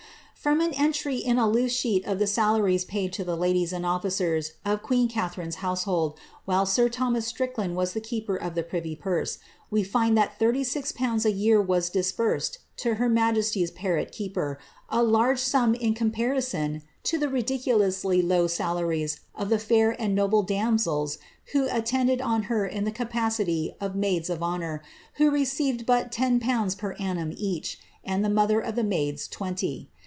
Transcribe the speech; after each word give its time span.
*^ 0.45 0.49
n 0.51 0.59
an 0.59 0.73
entry 0.73 1.17
in 1.17 1.37
a 1.37 1.47
loose 1.47 1.71
sheet 1.71 2.03
of 2.07 2.17
the 2.17 2.25
salaries 2.25 2.83
paid 2.83 3.13
to 3.13 3.23
the 3.23 3.37
ladies 3.37 3.71
and 3.71 3.85
I 3.85 3.97
of 4.65 4.81
queen 4.81 5.07
Catharine^s 5.07 5.53
household, 5.61 6.17
while 6.45 6.65
sir 6.65 6.89
Thomas 6.89 7.27
Strickland 7.27 7.77
e 7.79 7.99
keeper 7.99 8.37
of 8.37 8.55
the 8.55 8.63
priry 8.63 8.99
purse,' 8.99 9.37
we 9.69 9.83
find 9.83 10.17
that 10.17 10.39
thirty 10.39 10.63
six 10.63 10.91
pounds 10.91 11.27
a 11.27 11.31
year 11.31 11.63
sbursed 11.63 12.57
to 12.77 12.95
her 12.95 13.07
niajesty^s 13.07 13.75
parrot 13.75 14.11
keeper, 14.11 14.57
a 14.89 15.03
large 15.03 15.37
sum 15.37 15.75
in 15.75 15.93
comparison 15.93 16.81
ridiculously 17.21 18.23
low 18.23 18.47
salaries 18.47 19.19
of 19.35 19.49
the 19.49 19.63
&ir 19.71 19.91
and 19.99 20.15
noble 20.15 20.41
damsels 20.41 21.19
who 21.51 21.69
id 21.69 22.19
on 22.19 22.43
her 22.43 22.65
in 22.65 22.83
the 22.83 22.91
capacity 22.91 23.75
of 23.79 23.93
maids 23.95 24.27
of 24.27 24.41
honour, 24.41 24.81
who 25.17 25.29
received 25.29 25.85
but 25.85 26.11
mds 26.11 26.75
per 26.79 26.93
annum 26.93 27.31
each, 27.37 27.77
and 28.03 28.25
the 28.25 28.27
mother 28.29 28.59
of 28.59 28.73
the 28.75 28.83
maids 28.83 29.27
twenty. 29.27 29.91